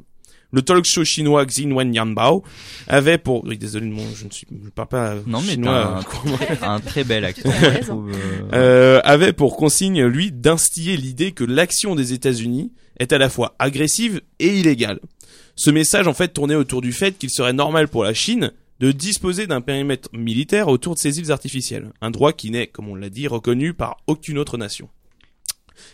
[0.53, 2.41] Le talk show chinois Xin Wen Yanbao
[2.87, 3.43] avait pour...
[3.43, 5.99] Oui, désolé, mon, je ne suis, je parle pas Non, mais chinois.
[6.61, 8.11] t'as un- un très bel accent, euh.
[8.53, 13.55] Euh, avait pour consigne, lui, d'instiller l'idée que l'action des États-Unis est à la fois
[13.59, 15.01] agressive et illégale.
[15.57, 18.91] Ce message, en fait, tournait autour du fait qu'il serait normal pour la Chine de
[18.91, 21.91] disposer d'un périmètre militaire autour de ses îles artificielles.
[22.01, 24.89] Un droit qui n'est, comme on l'a dit, reconnu par aucune autre nation.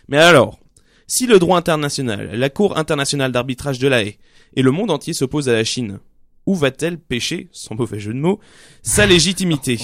[0.08, 0.58] Mais alors,
[1.06, 4.18] si le droit international, la Cour internationale d'arbitrage de la Haye
[4.56, 5.98] et le monde entier s'opposent à la Chine,
[6.46, 8.40] où va-t-elle pêcher, sans mauvais jeu de mots,
[8.82, 9.78] sa légitimité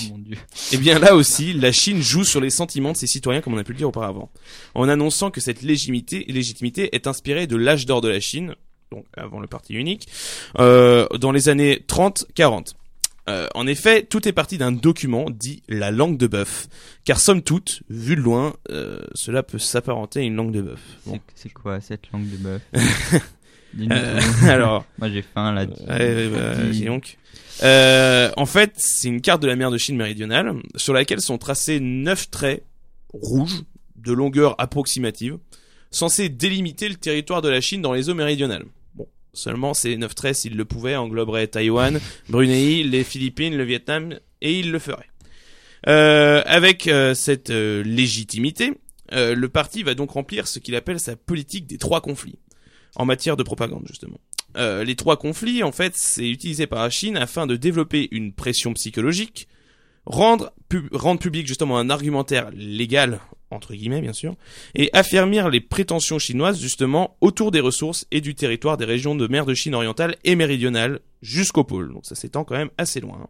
[0.72, 3.58] Eh bien là aussi, la Chine joue sur les sentiments de ses citoyens, comme on
[3.58, 4.30] a pu le dire auparavant,
[4.74, 8.54] en annonçant que cette légitimité, légitimité est inspirée de l'âge d'or de la Chine,
[8.92, 10.08] donc avant le parti unique,
[10.58, 12.74] euh, dans les années 30-40.
[13.30, 16.68] Euh, en effet, tout est parti d'un document dit la langue de bœuf,
[17.04, 20.80] car somme toute, vu de loin, euh, cela peut s'apparenter à une langue de bœuf.
[21.06, 21.20] Bon.
[21.34, 22.62] C'est quoi cette langue de bœuf
[23.78, 25.64] Euh, alors, moi j'ai faim là.
[25.86, 25.98] Bah,
[26.64, 27.18] Dis- dis donc.
[27.62, 31.78] En fait, c'est une carte de la mer de Chine méridionale sur laquelle sont tracés
[31.78, 32.64] neuf traits
[33.14, 33.62] rouges
[33.94, 35.38] de longueur approximative,
[35.92, 38.64] censés délimiter le territoire de la Chine dans les eaux méridionales.
[39.32, 44.58] Seulement ces neuf traits, s'ils le pouvaient, engloberaient Taïwan, Brunei, les Philippines, le Vietnam, et
[44.58, 45.10] ils le feraient.
[45.86, 48.72] Euh, avec euh, cette euh, légitimité,
[49.12, 52.38] euh, le parti va donc remplir ce qu'il appelle sa politique des trois conflits
[52.96, 54.18] en matière de propagande justement.
[54.56, 58.32] Euh, les trois conflits, en fait, c'est utilisé par la Chine afin de développer une
[58.32, 59.48] pression psychologique,
[60.06, 60.52] rendre,
[60.92, 64.34] rendre public justement un argumentaire légal, entre guillemets bien sûr,
[64.74, 69.26] et affirmer les prétentions chinoises justement autour des ressources et du territoire des régions de
[69.26, 71.92] mer de Chine orientale et méridionale jusqu'au pôle.
[71.92, 73.18] Donc ça s'étend quand même assez loin.
[73.22, 73.28] hein.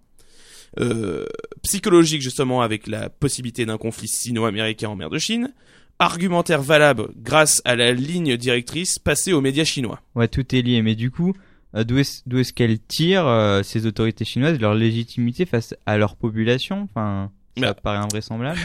[0.79, 1.27] Euh,
[1.65, 5.53] psychologique justement avec la possibilité d'un conflit sino-américain en mer de Chine,
[5.99, 10.01] argumentaire valable grâce à la ligne directrice passée aux médias chinois.
[10.15, 10.81] Ouais, tout est lié.
[10.83, 11.35] Mais du coup,
[11.75, 15.99] euh, d'où est-ce d'où est-ce qu'elles tirent euh, ces autorités chinoises leur légitimité face à
[15.99, 16.83] leur population?
[16.83, 17.75] Enfin, ça Bah.
[17.75, 18.61] paraît invraisemblable.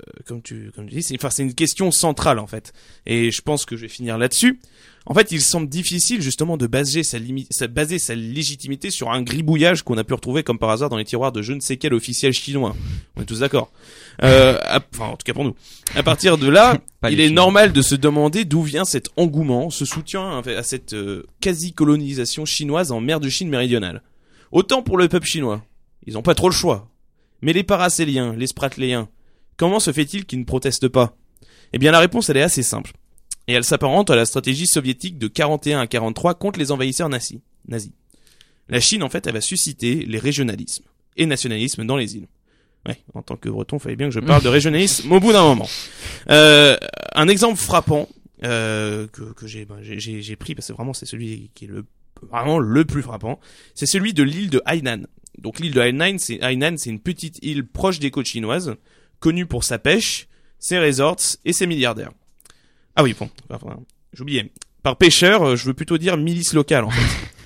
[0.00, 2.72] Euh, comme tu comme tu dis, c'est enfin c'est une question centrale en fait.
[3.06, 4.60] Et je pense que je vais finir là-dessus.
[5.06, 9.10] En fait, il semble difficile justement de baser sa limite, sa, baser sa légitimité sur
[9.10, 11.60] un gribouillage qu'on a pu retrouver comme par hasard dans les tiroirs de je ne
[11.60, 12.76] sais quel officiel chinois.
[13.16, 13.72] On est tous d'accord.
[14.22, 15.54] Euh, à- enfin, en tout cas pour nous.
[15.94, 16.78] À partir de là,
[17.10, 17.42] il est Chinois.
[17.44, 21.24] normal de se demander d'où vient cet engouement, ce soutien en fait, à cette euh,
[21.40, 24.02] quasi-colonisation chinoise en mer de Chine méridionale.
[24.52, 25.64] Autant pour le peuple chinois,
[26.06, 26.88] ils ont pas trop le choix.
[27.42, 29.08] Mais les paracéliens, les spratléens,
[29.60, 31.16] comment se fait-il qu'ils ne protestent pas?
[31.72, 32.92] Eh bien la réponse elle est assez simple.
[33.46, 37.38] Et elle s'apparente à la stratégie soviétique de 41 à 43 contre les envahisseurs nazis.
[38.68, 40.84] La Chine en fait elle va susciter les régionalismes
[41.16, 42.26] et nationalismes dans les îles.
[42.88, 45.42] Ouais, en tant que breton, fallait bien que je parle de régionalisme au bout d'un
[45.42, 45.68] moment.
[46.30, 46.78] Euh,
[47.14, 48.08] un exemple frappant
[48.44, 49.22] euh, que,
[49.66, 51.84] ben, j'ai- pris parce que vraiment c'est celui qui est le
[52.30, 53.38] vraiment le plus frappant,
[53.74, 55.02] c'est celui de l'île de Hainan.
[55.38, 58.74] Donc l'île de Hainan, c'est une petite île proche des côtes chinoises,
[59.20, 60.28] connue pour sa pêche,
[60.58, 62.10] ses resorts et ses milliardaires.
[62.96, 63.78] Ah oui, bon, enfin,
[64.12, 64.50] j'oubliais.
[64.82, 67.26] Par pêcheur, euh, je veux plutôt dire milice locale en fait.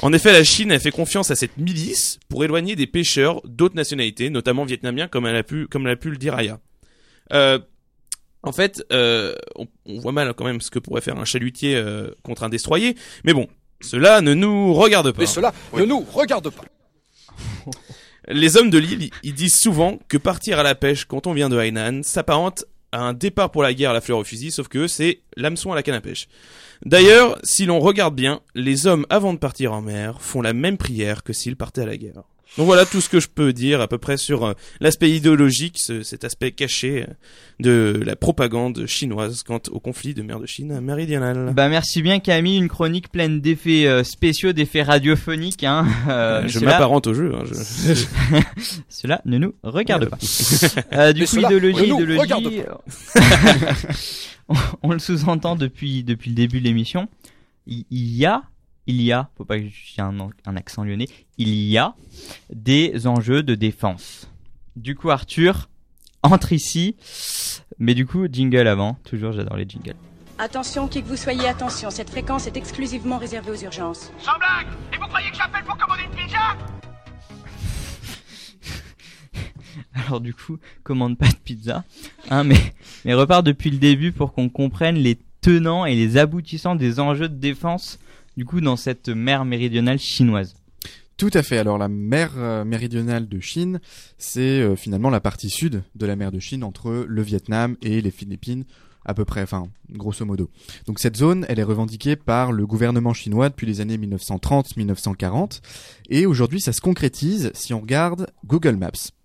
[0.00, 3.76] En effet, la Chine a fait confiance à cette milice pour éloigner des pêcheurs d'autres
[3.76, 6.60] nationalités, notamment vietnamiens, comme elle a pu, comme elle a pu le dire Aya.
[7.32, 7.58] Euh,
[8.42, 11.74] en fait, euh, on, on voit mal quand même ce que pourrait faire un chalutier
[11.76, 13.48] euh, contre un destroyer, mais bon,
[13.80, 15.20] cela ne nous regarde pas.
[15.20, 16.64] Mais cela ne nous regarde pas.
[18.28, 21.48] Les hommes de l'île, ils disent souvent que partir à la pêche quand on vient
[21.48, 24.68] de Hainan s'apparente à un départ pour la guerre à la fleur au fusil, sauf
[24.68, 26.26] que c'est l'hameçon à la canne à pêche.
[26.84, 30.76] D'ailleurs, si l'on regarde bien, les hommes avant de partir en mer font la même
[30.76, 32.22] prière que s'ils partaient à la guerre.
[32.56, 35.78] Donc voilà tout ce que je peux dire à peu près sur euh, l'aspect idéologique,
[35.78, 37.12] ce- cet aspect caché euh,
[37.60, 41.52] de la propagande chinoise quant au conflit de mer de Chine méridionale.
[41.54, 45.64] Bah merci bien Camille, une chronique pleine d'effets euh, spéciaux, d'effets radiophoniques.
[45.64, 45.86] Hein.
[46.08, 47.34] Euh, je m'apparente au jeu.
[47.34, 47.94] Hein, je-
[48.88, 50.18] Cela ne nous regarde pas.
[50.92, 52.62] Euh, du Mais coup, idéologie, idéologie.
[54.48, 57.08] on, on le sous-entend depuis depuis le début de l'émission.
[57.66, 58.42] Il, il y a,
[58.86, 61.08] il y a, faut pas que j'ai un, un accent lyonnais.
[61.38, 61.94] Il y a
[62.52, 64.30] des enjeux de défense.
[64.76, 65.68] Du coup, Arthur
[66.22, 66.96] entre ici.
[67.78, 68.94] Mais du coup, jingle avant.
[69.04, 69.94] Toujours, j'adore les jingles.
[70.38, 74.12] Attention, qui que vous soyez, attention, cette fréquence est exclusivement réservée aux urgences.
[74.18, 76.56] Sans blague Et vous croyez que j'appelle pour commander une pizza?
[80.06, 81.84] Alors du coup, commande pas de pizza.
[82.28, 86.74] Hein, mais, mais repart depuis le début pour qu'on comprenne les tenants et les aboutissants
[86.74, 87.98] des enjeux de défense
[88.36, 90.54] du coup dans cette mer méridionale chinoise.
[91.16, 91.56] Tout à fait.
[91.56, 93.80] Alors la mer euh, méridionale de Chine,
[94.18, 98.02] c'est euh, finalement la partie sud de la mer de Chine entre le Vietnam et
[98.02, 98.64] les Philippines,
[99.06, 100.50] à peu près, enfin grosso modo.
[100.86, 105.62] Donc cette zone, elle est revendiquée par le gouvernement chinois depuis les années 1930-1940,
[106.10, 109.15] et aujourd'hui ça se concrétise si on regarde Google Maps.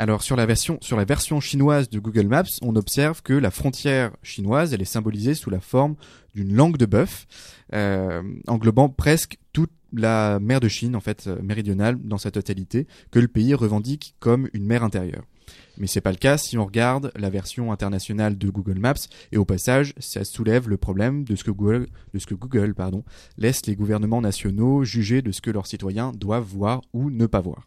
[0.00, 3.50] Alors sur la version sur la version chinoise de Google Maps, on observe que la
[3.50, 5.94] frontière chinoise, elle est symbolisée sous la forme
[6.34, 7.26] d'une langue de bœuf,
[7.74, 12.86] euh, englobant presque toute la mer de Chine, en fait euh, méridionale dans sa totalité,
[13.10, 15.24] que le pays revendique comme une mer intérieure.
[15.76, 18.94] Mais c'est pas le cas si on regarde la version internationale de Google Maps
[19.32, 22.74] et au passage, ça soulève le problème de ce que Google, de ce que Google,
[22.74, 23.04] pardon,
[23.36, 27.42] laisse les gouvernements nationaux juger de ce que leurs citoyens doivent voir ou ne pas
[27.42, 27.66] voir.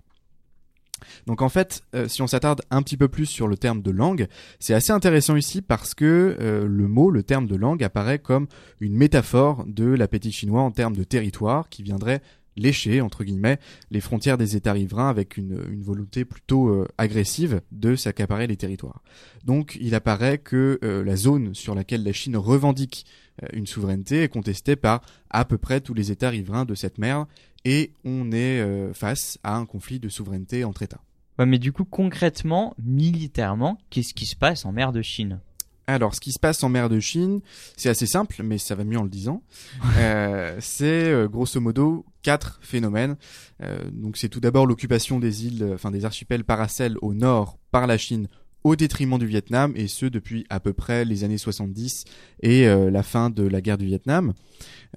[1.28, 3.92] Donc en fait, euh, si on s'attarde un petit peu plus sur le terme de
[3.92, 4.28] langue,
[4.60, 8.48] c'est assez intéressant ici parce que euh, le mot, le terme de langue apparaît comme
[8.80, 12.22] une métaphore de l'appétit chinois en termes de territoire qui viendrait
[12.56, 13.58] lécher, entre guillemets,
[13.90, 19.02] les frontières des États riverains avec une, volonté plutôt euh, agressive de s'accaparer les territoires.
[19.44, 23.06] Donc il apparaît que la zone sur laquelle la Chine revendique
[23.52, 27.26] une souveraineté est contestée par à peu près tous les États riverains de cette mer
[27.66, 31.02] et on est euh, face à un conflit de souveraineté entre États.
[31.40, 35.40] Ouais, mais du coup, concrètement, militairement, qu'est-ce qui se passe en mer de Chine?
[35.88, 37.42] Alors, ce qui se passe en mer de Chine,
[37.76, 39.44] c'est assez simple, mais ça va mieux en le disant.
[39.98, 43.16] Euh, c'est euh, grosso modo quatre phénomènes.
[43.62, 47.86] Euh, donc, c'est tout d'abord l'occupation des îles, enfin des archipels Paracel au nord par
[47.86, 48.28] la Chine
[48.64, 52.06] au détriment du Vietnam, et ce depuis à peu près les années 70
[52.42, 54.34] et euh, la fin de la guerre du Vietnam.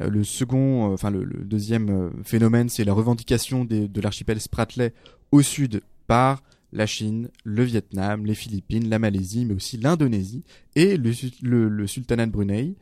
[0.00, 4.90] Euh, le second, euh, enfin le, deuxième phénomène, c'est la revendication de l'archipel Spratly
[5.32, 10.96] au sud par la Chine, le Vietnam, les Philippines, la Malaisie, mais aussi l'Indonésie et
[10.96, 12.74] le, su- le- le sultanat de Brunei.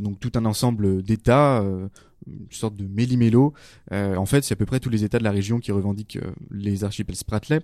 [0.00, 1.62] Donc tout un ensemble d'États,
[2.26, 3.52] une sorte de méli-mélo.
[3.92, 6.18] En fait, c'est à peu près tous les États de la région qui revendiquent
[6.50, 7.60] les archipels Spratly.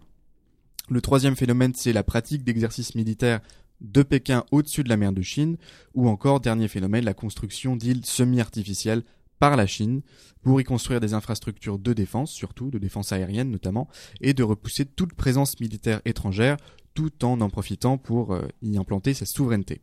[0.90, 3.40] Le troisième phénomène, c'est la pratique d'exercices militaires
[3.80, 5.56] de Pékin au-dessus de la mer de Chine,
[5.94, 9.02] ou encore, dernier phénomène, la construction d'îles semi-artificielles
[9.38, 10.02] par la Chine
[10.42, 13.88] pour y construire des infrastructures de défense, surtout de défense aérienne notamment,
[14.20, 16.56] et de repousser toute présence militaire étrangère
[16.94, 19.80] tout en en profitant pour euh, y implanter sa souveraineté.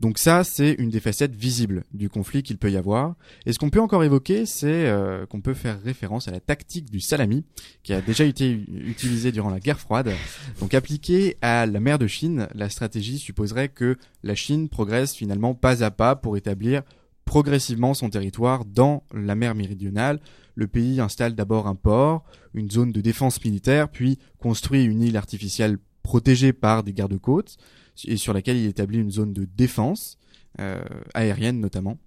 [0.00, 3.16] Donc ça, c'est une des facettes visibles du conflit qu'il peut y avoir.
[3.44, 6.90] Et ce qu'on peut encore évoquer, c'est euh, qu'on peut faire référence à la tactique
[6.90, 7.44] du salami,
[7.82, 10.10] qui a déjà été utilisée durant la guerre froide.
[10.58, 15.54] Donc appliquée à la mer de Chine, la stratégie supposerait que la Chine progresse finalement
[15.54, 16.82] pas à pas pour établir
[17.30, 20.18] progressivement son territoire dans la mer méridionale.
[20.56, 25.16] Le pays installe d'abord un port, une zone de défense militaire, puis construit une île
[25.16, 27.56] artificielle protégée par des gardes-côtes
[28.04, 30.18] et sur laquelle il établit une zone de défense
[30.58, 30.82] euh,
[31.14, 31.98] aérienne notamment.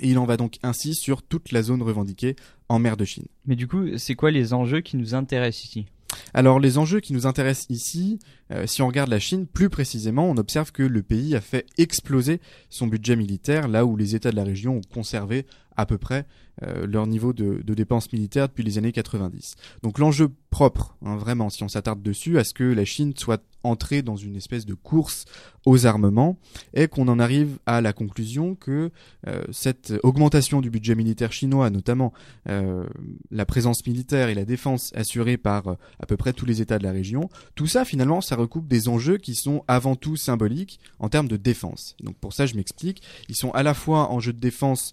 [0.00, 2.34] Il en va donc ainsi sur toute la zone revendiquée
[2.70, 3.26] en mer de Chine.
[3.44, 5.86] Mais du coup, c'est quoi les enjeux qui nous intéressent ici?
[6.34, 8.18] Alors les enjeux qui nous intéressent ici,
[8.50, 11.66] euh, si on regarde la Chine plus précisément, on observe que le pays a fait
[11.78, 15.46] exploser son budget militaire là où les États de la région ont conservé
[15.76, 16.26] à peu près
[16.62, 19.54] euh, leur niveau de, dépenses militaires depuis les années 90.
[19.82, 23.42] Donc l'enjeu propre, hein, vraiment, si on s'attarde dessus, à ce que la Chine soit
[23.64, 25.24] entrée dans une espèce de course
[25.64, 26.36] aux armements,
[26.74, 28.90] est qu'on en arrive à la conclusion que
[29.28, 32.12] euh, cette augmentation du budget militaire chinois, notamment
[32.48, 32.84] euh,
[33.30, 36.78] la présence militaire et la défense assurée par euh, à peu près tous les États
[36.78, 40.80] de la région, tout ça finalement ça recoupe des enjeux qui sont avant tout symboliques
[40.98, 41.96] en termes de défense.
[42.02, 44.92] Donc pour ça je m'explique, ils sont à la fois enjeux de défense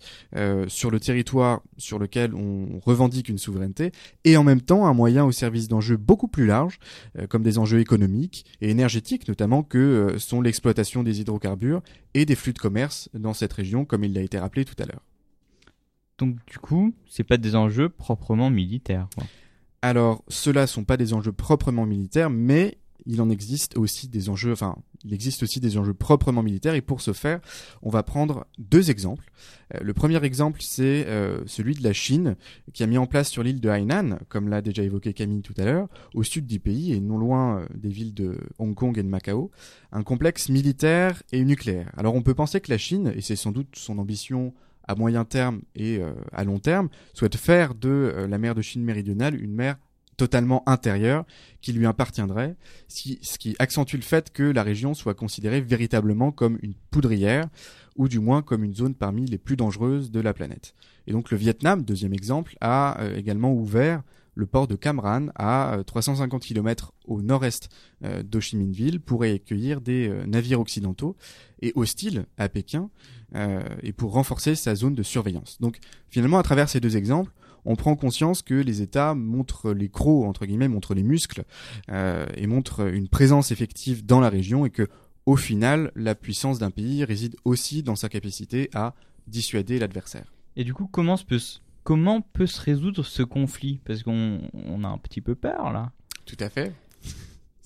[0.67, 3.91] sur le territoire sur lequel on revendique une souveraineté
[4.23, 6.79] et en même temps un moyen au service d'enjeux beaucoup plus larges
[7.29, 11.82] comme des enjeux économiques et énergétiques, notamment que euh, sont l'exploitation des hydrocarbures
[12.13, 14.86] et des flux de commerce dans cette région, comme il l'a été rappelé tout à
[14.86, 15.04] l'heure.
[16.17, 19.08] Donc du coup, c'est pas des enjeux proprement militaires.
[19.15, 19.26] quoi.
[19.82, 24.52] Alors, ceux-là sont pas des enjeux proprement militaires, mais il en existe aussi des enjeux,
[24.52, 27.39] enfin, il existe aussi des enjeux proprement militaires, et pour ce faire,
[27.81, 29.31] on va prendre deux exemples.
[29.73, 32.35] Euh, le premier exemple, c'est euh, celui de la Chine,
[32.73, 35.53] qui a mis en place sur l'île de Hainan, comme l'a déjà évoqué Camille tout
[35.57, 38.97] à l'heure, au sud du pays, et non loin euh, des villes de Hong Kong
[38.97, 39.51] et de Macao,
[39.91, 41.91] un complexe militaire et nucléaire.
[41.95, 44.53] Alors, on peut penser que la Chine, et c'est sans doute son ambition
[44.88, 49.39] à moyen terme et à long terme, souhaite faire de la mer de Chine méridionale
[49.39, 49.77] une mer
[50.19, 51.25] totalement intérieure
[51.62, 52.58] qui lui appartiendrait,
[52.89, 56.73] ce qui, ce qui accentue le fait que la région soit considérée véritablement comme une
[56.91, 57.47] poudrière
[57.95, 60.75] ou du moins comme une zone parmi les plus dangereuses de la planète.
[61.08, 64.03] Et donc le Vietnam, deuxième exemple, a euh, également ouvert
[64.36, 67.69] le port de Cam Ranh à euh, 350 km au nord-est
[68.03, 71.15] euh, d'Ho Chi Minh Ville pour accueillir des euh, navires occidentaux
[71.62, 72.89] et hostiles à Pékin
[73.36, 75.58] euh, et pour renforcer sa zone de surveillance.
[75.60, 75.79] Donc
[76.10, 77.32] finalement, à travers ces deux exemples,
[77.69, 81.43] on prend conscience que les États montrent les crocs, entre guillemets, montrent les muscles
[81.91, 84.88] euh, et montrent une présence effective dans la région et que
[85.27, 88.95] au final, la puissance d'un pays réside aussi dans sa capacité à
[89.27, 90.34] dissuader l'adversaire.
[90.55, 93.79] Et du coup, comment se peut se, comment peut se résoudre ce conflit?
[93.86, 95.91] Parce qu'on on a un petit peu peur là.
[96.25, 96.73] Tout à fait.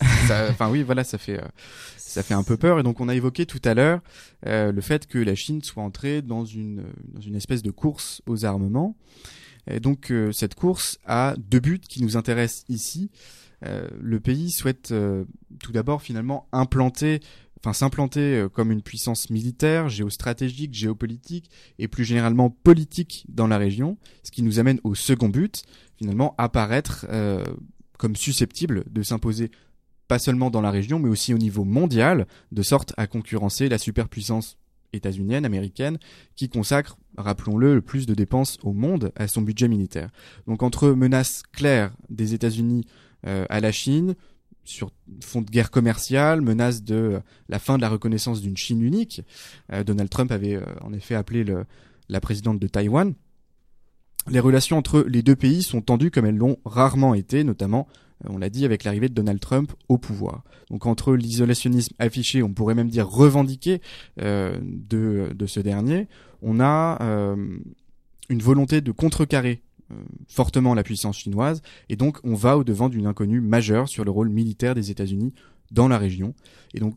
[0.50, 1.48] Enfin oui, voilà, ça fait euh,
[1.96, 2.78] ça fait un peu peur.
[2.78, 4.02] Et donc on a évoqué tout à l'heure
[4.48, 8.22] euh, le fait que la Chine soit entrée dans une dans une espèce de course
[8.26, 8.98] aux armements.
[9.68, 13.12] Et donc euh, cette course a deux buts qui nous intéressent ici.
[13.66, 15.24] Euh, le pays souhaite euh,
[15.62, 17.22] tout d'abord finalement implanter
[17.64, 21.50] enfin s'implanter euh, comme une puissance militaire, géostratégique, géopolitique
[21.80, 25.64] et plus généralement politique dans la région, ce qui nous amène au second but,
[25.98, 27.44] finalement apparaître euh,
[27.98, 29.50] comme susceptible de s'imposer
[30.10, 33.78] pas seulement dans la région mais aussi au niveau mondial, de sorte à concurrencer la
[33.78, 34.58] superpuissance
[34.92, 35.98] états-unienne, américaine,
[36.36, 40.10] qui consacre, rappelons-le, le plus de dépenses au monde à son budget militaire.
[40.48, 42.86] Donc entre menaces claires des États-Unis
[43.28, 44.16] euh, à la Chine,
[44.64, 48.82] sur fond de guerre commerciale, menace de euh, la fin de la reconnaissance d'une Chine
[48.82, 49.22] unique.
[49.72, 51.46] Euh, Donald Trump avait en effet appelé
[52.10, 53.14] la présidente de Taïwan.
[54.30, 57.88] Les relations entre les deux pays sont tendues comme elles l'ont rarement été, notamment,
[58.30, 60.44] on l'a dit, avec l'arrivée de Donald Trump au pouvoir.
[60.70, 63.82] Donc entre l'isolationnisme affiché, on pourrait même dire revendiqué
[64.22, 66.08] euh, de, de ce dernier,
[66.42, 67.58] on a euh,
[68.30, 69.96] une volonté de contrecarrer euh,
[70.28, 74.12] fortement la puissance chinoise, et donc on va au devant d'une inconnue majeure sur le
[74.12, 75.34] rôle militaire des États-Unis
[75.72, 76.34] dans la région.
[76.74, 76.96] Et donc,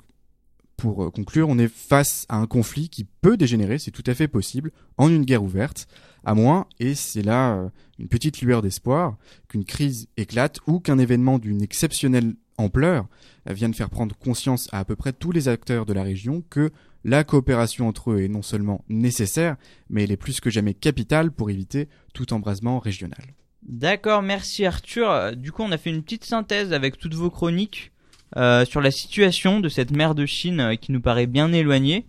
[0.76, 4.14] pour euh, conclure, on est face à un conflit qui peut dégénérer, c'est tout à
[4.14, 5.86] fait possible, en une guerre ouverte,
[6.24, 9.16] à moins, et c'est là euh, une petite lueur d'espoir,
[9.48, 13.06] qu'une crise éclate ou qu'un événement d'une exceptionnelle ampleur
[13.48, 16.42] euh, vienne faire prendre conscience à à peu près tous les acteurs de la région
[16.50, 16.70] que
[17.04, 19.56] la coopération entre eux est non seulement nécessaire,
[19.88, 23.34] mais elle est plus que jamais capitale pour éviter tout embrasement régional.
[23.62, 25.36] D'accord, merci Arthur.
[25.36, 27.92] Du coup, on a fait une petite synthèse avec toutes vos chroniques
[28.36, 32.06] euh, sur la situation de cette mer de Chine euh, qui nous paraît bien éloignée.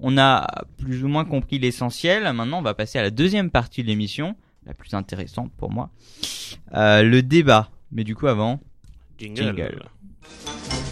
[0.00, 0.46] On a
[0.78, 2.24] plus ou moins compris l'essentiel.
[2.32, 4.34] Maintenant, on va passer à la deuxième partie de l'émission,
[4.66, 5.90] la plus intéressante pour moi,
[6.74, 7.70] Euh, le débat.
[7.92, 8.60] Mais du coup, avant,
[9.18, 9.82] Jingle.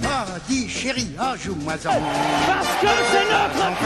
[0.04, 1.74] Ah, dis chérie, ah, joue-moi.
[1.82, 1.96] Parce
[2.80, 3.78] que c'est notre